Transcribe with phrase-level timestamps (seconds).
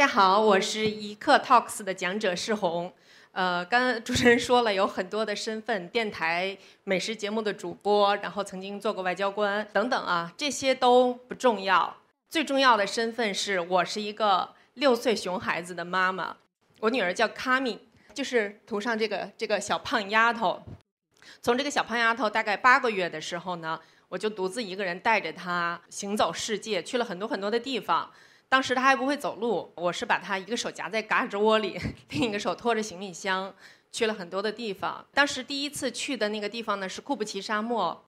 [0.00, 2.90] 大家好，我是一刻 Talks 的讲者世红。
[3.32, 11.98] 呃，刚主持人说了有很多的身份，电台美食节目的主播，然后曾经做过外交官等等啊，这些都不重要。
[12.30, 16.34] 最重要的身份是我是一个六岁熊孩子的妈妈，
[16.80, 17.78] 我女儿叫卡米，
[18.14, 20.62] 就是图上这个这个小胖丫头。
[21.42, 23.78] 从这个小胖丫头大概八个月的时候呢，
[24.08, 28.10] 我就独自一个人带着她行走世界，去了很多很多的地方。
[28.50, 33.54] 当时他还不会走路，我是把他一个手夹在嘎肢窝里， 另一个手拖着行李箱，
[33.92, 35.06] 去了很多的地方。
[35.14, 38.04] 当时第一次去的那个地方呢是库布齐沙漠。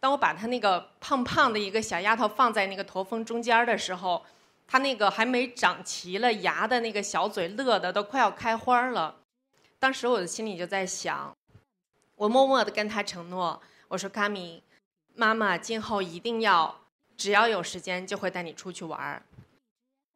[0.00, 4.24] 当我把他那个胖胖的一个小丫头放在那个驼峰中间的时候，
[4.66, 9.14] 他那个还没长齐了牙的那个小嘴乐得都快要开花了。
[9.78, 11.36] 当时我的心里就在想，
[12.16, 14.62] 我默默地跟他承诺，我说卡米，
[15.14, 16.80] 妈妈今后一定要
[17.14, 19.22] 只要有时间就会带你出去玩儿。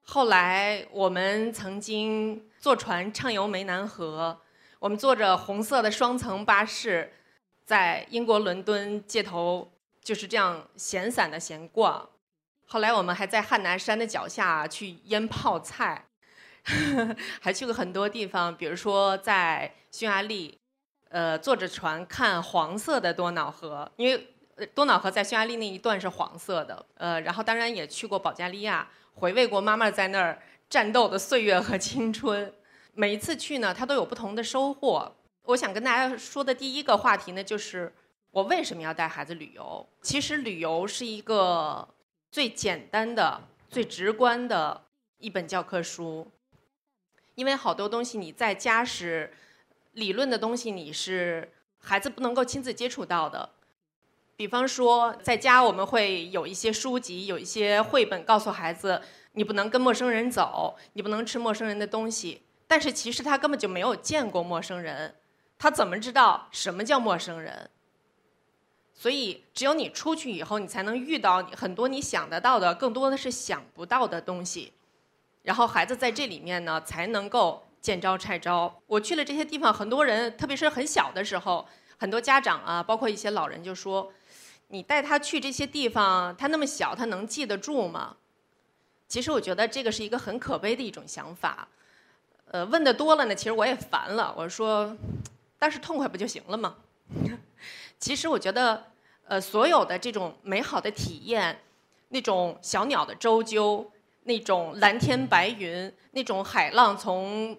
[0.08, 4.40] 后来我们曾经坐船畅游湄南河，
[4.78, 7.12] 我们坐着红色的双层巴士，
[7.64, 12.08] 在英国伦敦街头就是这样闲散的闲逛。
[12.66, 16.06] 后来我们还在汉拿山的脚下去腌泡菜，
[17.42, 20.56] 还去过很多地方，比如说在匈牙利，
[21.08, 24.35] 呃，坐着船看黄色的多瑙河，因为
[24.74, 26.86] 多瑙河在匈牙利那一段是黄色的。
[26.94, 28.88] 呃，然后当然也去过保加利亚。
[29.14, 32.52] 回味过妈妈在那儿战斗的岁月和青春，
[32.92, 35.10] 每一次去呢，她都有不同的收获。
[35.44, 37.90] 我想跟大家说的第一个话题呢，就是
[38.30, 39.88] 我为什么要带孩子旅游？
[40.02, 41.88] 其实旅游是一个
[42.30, 44.84] 最简单的、最直观的
[45.16, 46.30] 一本教科书，
[47.36, 49.32] 因为好多东西你在家是
[49.92, 53.48] 理论的东西，你是孩子不能够亲自接触到的。
[54.36, 59.00] 比方说，在家我们会有一些书籍，有一些绘本，告诉孩子
[59.32, 62.42] 你不能跟陌生人走，你不能吃陌生人的东西。
[62.66, 65.14] 但是其实他根本就没有见过陌生人，
[65.58, 67.70] 他怎么知道什么叫陌生人？
[68.92, 74.74] 所以只有你出去以后，你才能遇到很多你想得到的，更多的是想不到的东西。
[75.44, 78.82] 然后孩子在这里面呢，才能够见招拆招。
[78.86, 84.12] 我去了这些地方，很多人，特别是很小的时候，很多家长啊，包括一些老人就说。
[84.68, 88.16] 你带他去这些地方，他那么小，他能记得住吗？
[89.08, 91.68] 其实我觉得这个是一个很可悲的一种想法。
[92.50, 94.34] 呃，问的多了呢，其实我也烦了。
[94.36, 94.96] 我说，
[95.58, 96.76] 当时痛快不就行了吗？
[97.98, 98.84] 其实我觉得，
[99.26, 101.60] 呃，所有的这种美好的体验，
[102.08, 103.86] 那种小鸟的啾啾，
[104.24, 107.56] 那种蓝天白云，那种海浪从。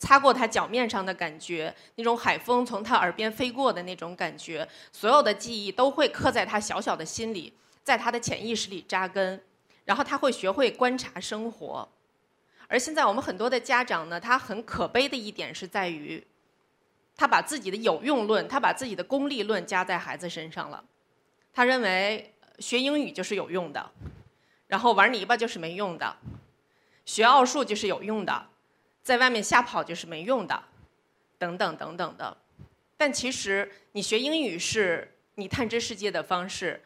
[0.00, 7.52] 擦过他脚面上的感觉，那种海风从他耳边飞过的那种感觉，所有的记忆都会刻在他小小的心里，
[7.84, 9.40] 在他的潜意识里扎根，
[9.84, 11.86] 然后他会学会观察生活。
[12.66, 16.26] 而现在我们很多的家长呢，他很可悲的一点是在于，
[17.14, 20.82] 他把自己的有用论，他把自己的功利论加在孩子身上了。
[21.52, 23.90] 他认为学英语就是有用的，
[24.66, 26.16] 然后玩泥巴就是没用的，
[27.04, 28.46] 学奥数就是有用的。
[29.10, 30.62] 在外面瞎跑就是没用的，
[31.36, 32.36] 等等等等的。
[32.96, 36.80] 但其实你学英语是你探知世界的方式，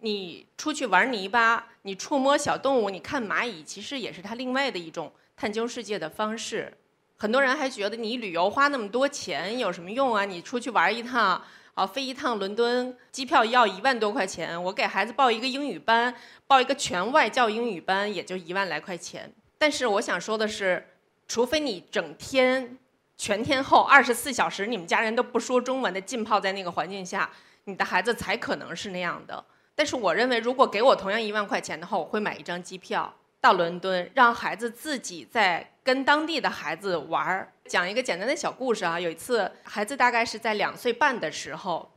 [0.00, 6.76] 你出去玩泥巴，你触摸小动物，你看蚂蚁，其实也是它另外的一种探究世界的方式。
[7.16, 10.24] 很多人还觉得你旅游花那么多钱有什么用啊？
[10.24, 11.40] 你出去玩一趟，
[11.74, 14.60] 啊，飞一趟伦敦，机票要一万多块钱。
[14.64, 16.12] 我给孩子报一个英语班，
[16.48, 19.32] 报一个全外教英语班，也就一万来块钱。
[19.56, 20.84] 但是我想说的是。
[21.30, 22.76] 除非你整天
[23.16, 27.30] 全天候二十四小时，你们家人都不说中文的浸泡在那个环境下，
[27.66, 29.44] 你的孩子才可能是那样的。
[29.76, 37.48] 但是我认为，如果给我同样一万块钱的话，我会买一张机票到伦敦，让孩子自己在跟当地的孩子玩。
[37.66, 41.92] 讲一个简单的小故事啊，有一次孩子大概是在两岁半的时候，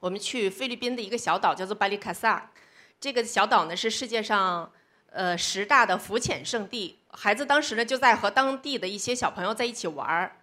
[0.00, 2.50] 我们去菲律宾的一个小岛叫做巴里卡萨，
[3.00, 4.70] 这个小岛呢是世界上。
[5.16, 10.36] 呃，十大的浮潜圣地，孩子当时呢就在和当地的一些小朋友在一起玩儿。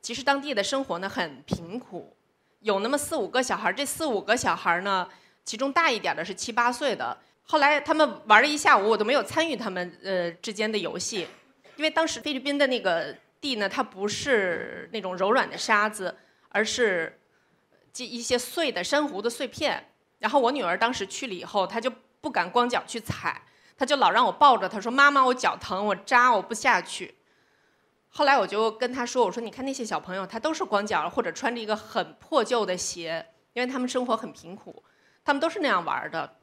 [0.00, 2.16] 其实当地的生活呢很贫苦，
[2.60, 5.08] 有那么四五个小孩儿，这四五个小孩儿呢，
[5.44, 7.18] 其中大一点的是七八岁的。
[7.42, 11.26] 后来他们玩了一下午，我都没有参与他们呃之间的游戏，
[11.74, 16.16] 因为当时菲律宾的那个地呢，它不是那种柔软的沙子，
[16.48, 17.18] 而是
[17.92, 19.84] 这一些碎的珊瑚的碎片。
[20.20, 23.42] 然后我女儿当时去了以后，她就不敢光脚去踩。
[23.76, 27.14] 他就老让我抱着他说：“妈妈，我脚疼，我扎，我不下去。”
[28.14, 34.82] 后来我就跟他说：“我说你看那些小朋友，他都是光脚或者穿着一个很破旧的鞋，因为他们生活很贫苦，
[35.24, 36.36] 他们都是那样玩的。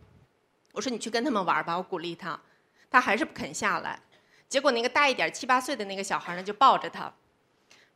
[0.74, 2.40] 我说你去跟他们玩吧，我鼓励他，
[2.90, 4.00] 他还是不肯下来。
[4.48, 7.14] 结果那个大一点七八岁的那个小孩呢，就抱着他，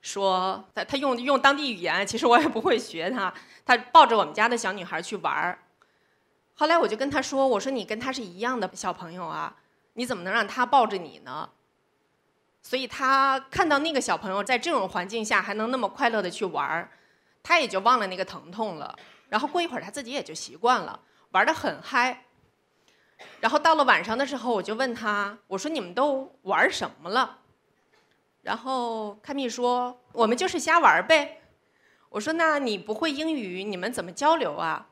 [0.01, 3.33] 说他他用用当地语言，其实我也不会学他，
[3.65, 5.57] 他抱着我们家的小女孩去玩。
[6.55, 9.55] 后来我就跟他说：“我说你跟他是一样的小朋友啊，
[9.93, 11.49] 你怎么能让他抱着你呢？”
[12.61, 16.89] 所以他看到那个小朋友在这种环境下还能那么快乐的去玩，
[17.41, 18.97] 他也就忘了那个疼痛了。
[19.29, 20.99] 然后过一会儿他自己也就习惯了，
[21.31, 22.25] 玩的很嗨。
[23.39, 27.39] 然后到了晚上的时候，我就问他：“我说你们都玩什么了？”
[28.43, 31.41] 然后开密说：“我们就是瞎玩呗。”
[32.09, 34.87] 我说：“那你不会英语，你们怎么交流啊？”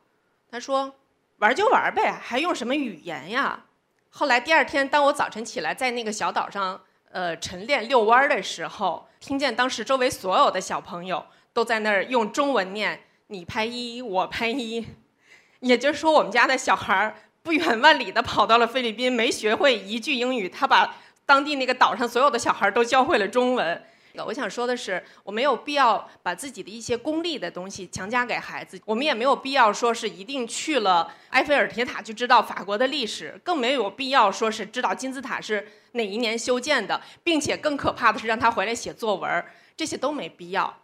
[0.49, 0.95] 他说
[1.41, 3.65] ：“玩就玩呗，还用什么语言呀？”
[4.09, 14.85] 后来第二天，当我早晨起来在那个小岛上呃晨练遛弯的时候，听见当时周围所有的小朋友都在那儿用中文念：“你拍一，我拍一。
[15.61, 17.15] ”也就是说，我们家的小孩。
[17.43, 20.93] 不远万里的跑到了菲律宾，没学会一句英语，他把
[21.25, 23.83] 当地那个岛上所有的小孩都教会了中文。
[24.25, 40.77] 我想说的是，我没有必要把自己的一些功利的东西强加给孩子，我们也没有必要说是一定去了埃菲尔铁塔就知道法国的历史，更没有必要说是知道金字塔是哪一年修建的，并且更可怕的是让他回来写作文，这些都没必要。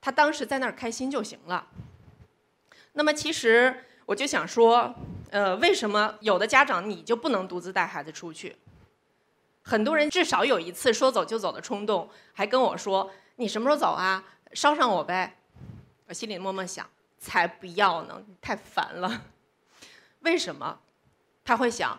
[0.00, 1.66] 他当时在那儿开心就行了。
[2.92, 4.94] 那么其实我就想说。
[5.28, 8.54] 呃，为什么有的家长你就不能独自带孩子出去？
[9.68, 14.22] 很多人至少有一次说走就走的冲动，还跟我说：“你什么时候走啊？
[14.52, 15.38] 捎上我呗。”
[16.06, 19.22] 我心里默默想：“才不要呢，太烦了。”
[20.22, 20.78] 为什么？
[21.44, 21.98] 他会想：“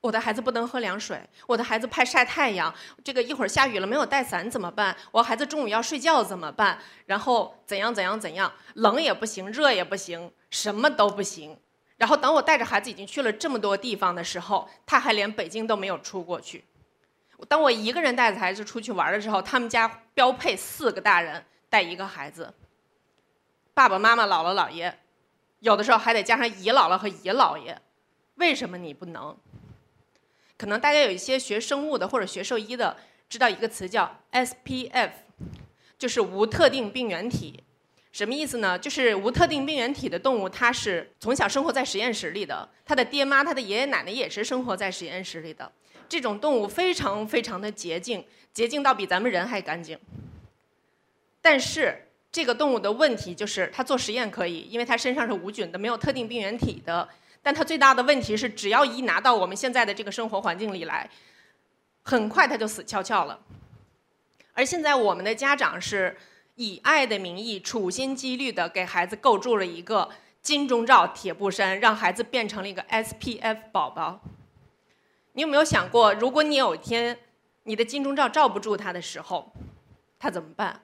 [0.00, 2.72] 我的孩子不能喝凉水，我的孩子怕晒太阳，
[3.02, 4.96] 这个一会儿下雨了没有带伞怎么办？
[5.10, 6.78] 我孩子中午要睡觉怎么办？
[7.06, 8.52] 然后怎样怎样怎样？
[8.74, 11.58] 冷也不行，热也不行，什么都不行。”
[12.00, 16.64] 然后等我带着孩子已经去了这么多地方的时候，他还连北京都没有出过去。
[17.46, 22.54] 当我一个人带着孩子出去玩的时候，他们家标配四个大人带一个孩子，
[23.74, 24.98] 爸爸妈妈、姥姥姥爷，
[25.58, 27.78] 有的时候还得加上姨姥姥和姨姥爷。
[28.36, 29.36] 为什么你不能？
[30.56, 32.96] 可能大家有一些学生物的或者学兽医的
[33.28, 35.10] 知道一个词叫 SPF，
[35.98, 37.62] 就是无特定病原体。
[38.12, 38.76] 什么意思呢？
[38.76, 45.70] 就是无特定病原体的动物，它是从小生活在实验室里的，它的爹妈、它的爷爷奶奶也是生活在实验室里的。
[46.08, 49.96] 这种动物非常非常的洁净，洁净到比咱们人还干净。
[51.40, 57.08] 但是这个动物的问题就是，它做实验可以，因为它身上是无菌的，没有特定病原体的。
[57.40, 61.08] 但它最大的问题是，只要一拿到我们现在的这个生活环境里来，
[62.02, 63.38] 很快它就死翘翘了。
[64.52, 66.16] 而现在我们的家长是。
[66.60, 70.10] 以爱的名义，处心积虑的给孩子构筑了一个
[70.42, 74.20] 金钟罩铁布衫，让孩子变成了一个 SPF 宝宝。
[75.32, 77.18] 你有没有想过，如果你有一天
[77.62, 79.50] 你的金钟罩罩不住他的时候，
[80.18, 80.82] 他怎么办？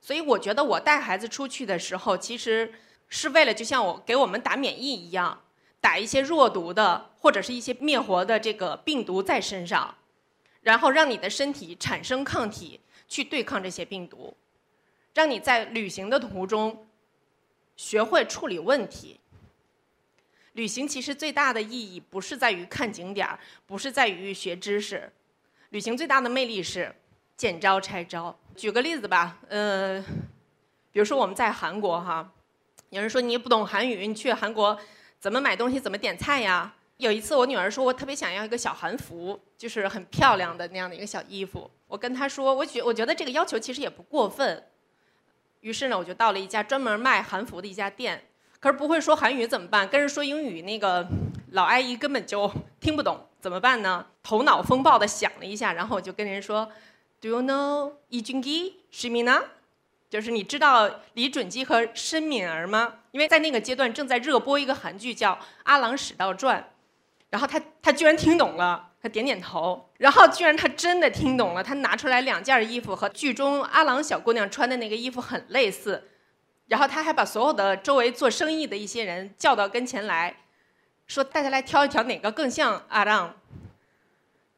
[0.00, 2.72] 所以我觉得，我带孩子出去的时候，其实
[3.08, 5.40] 是为了就像我给我们打免疫一样，
[5.80, 9.96] 打一些弱毒的或者是一些灭活的这个病毒在身上，
[10.60, 12.78] 然后让你的身体产生抗体
[13.08, 14.36] 去对抗这些病毒。
[15.18, 16.86] 让你在旅行的途中
[17.76, 19.18] 学会处理问题。
[20.52, 23.28] 旅行其实最大的意义不是在于看景点，
[23.66, 25.10] 不是在于学知识。
[25.70, 26.94] 旅行最大的魅力是
[27.36, 28.38] 见招拆招。
[28.54, 30.00] 举个例子吧，呃，
[30.92, 32.32] 比如说我们在韩国哈，
[32.90, 34.78] 有人说你不懂韩语，你去韩国
[35.18, 36.72] 怎么买东西，怎么点菜呀？
[36.98, 41.68] 有一次我女儿说，我特别想要一个小韩服，就是很漂亮的那样的一个小衣服。
[41.88, 44.64] 我跟她说，我觉我觉得这个要求其实也不过分。
[45.60, 48.24] 于是呢，我就到了一家专门卖韩服的一家店，
[48.60, 49.88] 可是不会说韩语怎么办？
[49.88, 51.06] 跟人说英语，那个
[51.52, 52.50] 老阿姨根本就
[52.80, 54.06] 听不懂，怎么办呢？
[54.22, 56.70] 头脑风暴的想了一下，然后我就跟人说
[57.20, 59.42] ：“Do you know Lee Jungi, Shimina？
[60.10, 62.94] 就是你知道李准基和申敏儿吗？
[63.10, 65.32] 因为在那个阶段正在热播一个韩剧叫
[65.64, 66.62] 《阿郎史道传》，
[67.30, 71.62] 然后他他居然听懂了。”他点点头，然后居然他真的听懂了。
[71.62, 76.08] 他拿出来两件衣服，和剧中阿郎小姑娘穿的那个衣服很类似。
[76.66, 80.38] 然后他还把所有的周围做生意的一些人叫到跟前来，
[81.06, 83.36] 说：“大家来挑一挑哪个更像阿郎。”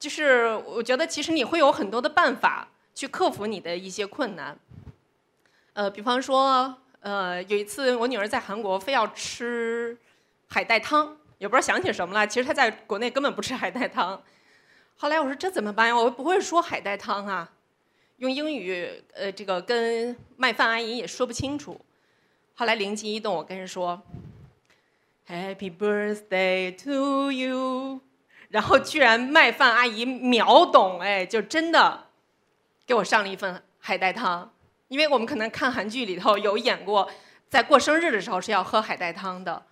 [0.00, 4.58] 就是我觉得其实你会有很多的办法去克服你的一些困难。
[5.74, 9.98] 呃，比方说，呃，有一次我女儿在韩国非要吃
[10.48, 11.18] 海带汤。
[11.40, 12.26] 也不知道想起什么了。
[12.26, 14.22] 其实他在国内根本不吃海带汤。
[14.98, 15.96] 后来我说这怎么办呀？
[15.96, 17.50] 我又不会说海带汤啊，
[18.18, 21.80] 用英语呃这个跟卖饭阿姨也说不清楚。
[22.54, 24.02] 后来灵机一动，我跟人说
[25.26, 28.00] ：“Happy birthday to you。”
[28.50, 32.08] 然后居然卖饭阿姨秒懂，哎，就真的
[32.84, 34.52] 给我上了一份海带汤。
[34.88, 37.10] 因为我们可能看韩剧里头有演过，
[37.48, 39.64] 在过生日的时候是要喝海带汤的，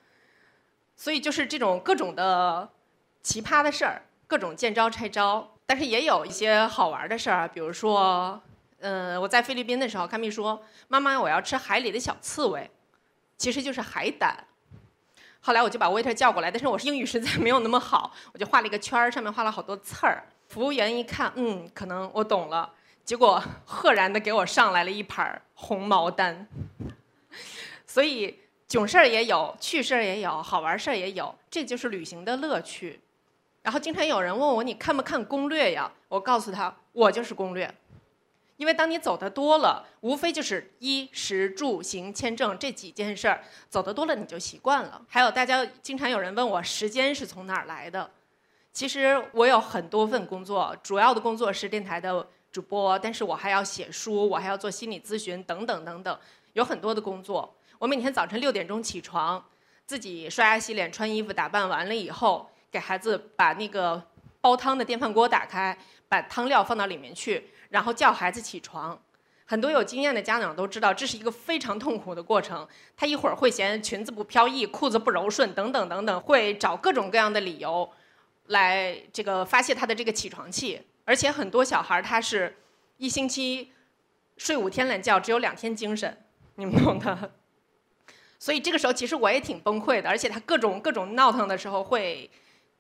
[0.99, 2.69] 所以就是这种各种的
[3.23, 5.55] 奇葩的事儿，各种见招拆招。
[5.65, 8.43] 但是也有一些好玩的事儿，比如说，
[8.81, 12.69] 呃，我在菲律宾的时候，卡米说：“妈妈，我要吃海里的小刺猬，
[13.37, 14.45] 其实就是海胆。”
[15.41, 20.25] 后来我就把 waiter 叫过来，但是我是英语实在没有那么好，我就画了一个圈儿，上面画了好多刺儿。
[20.49, 22.73] 服务员一看，嗯，可能我懂了。
[23.05, 26.49] 结果赫然的给我上来了一盘红毛丹，
[27.87, 28.39] 所以
[28.69, 33.01] 囧事儿也有，趣事儿也有，好玩事儿也有，这就是旅行的乐趣。
[33.63, 35.91] 然后经常有人问我，你看不看攻略呀？
[36.09, 37.75] 我告诉他，我就是攻略。
[38.59, 45.01] 因为当你走的多了，无非就是衣食住行签证这几件事儿，走的多了你就习惯了。
[45.09, 48.11] 还有大家经常有人问我，时间是从哪儿来的？
[48.73, 52.29] 其实我有很多份工作，主要的工作是电台的。
[52.51, 56.19] 主播，但是我还要写书，我还要做心理咨询，等等等等，
[56.55, 57.55] 有很多的工作。
[57.79, 59.45] 我每天早晨六点钟起床，
[59.87, 64.03] 自己刷牙洗脸、穿衣服、打扮完了以后，给孩子把那个
[64.41, 69.01] 煲汤的电饭锅打开，把汤料放到里面去，然后叫孩子起床。
[69.47, 72.67] 很多有经验的家长都知道，这是一个非常痛苦的过程。
[72.97, 77.89] 他一会儿会嫌裙子不飘逸、裤子不柔顺，等等等等，会找各种各样的理由
[78.47, 80.83] 来这个发泄他的这个起床气。
[81.05, 82.57] 而且很多小孩他是
[82.97, 83.73] 一星期
[84.37, 86.25] 睡五天懒觉，只有两天精神，
[86.57, 87.31] 你们懂的。
[88.39, 90.09] 所以这个时候其实我也挺崩溃的。
[90.09, 92.31] 而且他各种各种闹腾的时候，会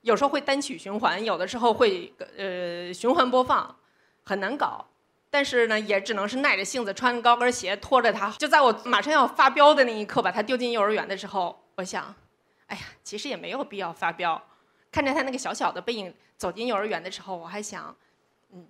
[0.02, 3.76] 有时候会单曲循环，有的时候会呃循环播放，
[4.24, 4.86] 很难搞。
[5.30, 8.30] 但是呢，也只能是耐着性子穿高跟鞋拖着他。
[8.38, 12.14] 就在我马上要发飙的那一刻，把他丢进幼儿园的时候，我想，
[12.68, 14.42] 哎呀，其实也没有必要发飙。
[14.90, 17.94] 看着他那个小小的背影走进幼儿园的时候，我还想。
[18.52, 18.66] 嗯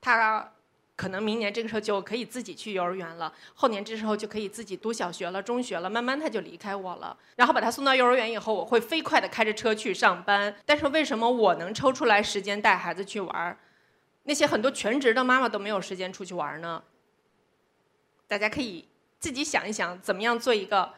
[0.00, 0.52] 他
[0.96, 7.16] 可能明年这个时候就可以自己去幼儿园了，后年这时候就可以自己读小学了、中学了，慢慢他就离开我了。
[7.34, 10.54] 然后把他送到幼儿园以后，我会飞快的开着车去上班。
[10.64, 13.58] 但是为什么我能抽出来时间带孩子去玩儿，
[14.22, 16.82] 那些很多全职的妈妈都没有时间出去玩呢？
[18.28, 18.86] 大家可以
[19.18, 20.94] 自己想一想，怎么样做一个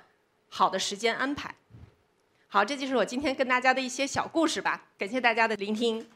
[0.50, 1.54] 好的时间安排。
[2.48, 4.84] 好，这就是我今天跟大家的一些小故事吧。
[4.98, 6.06] 感谢大家的聆听。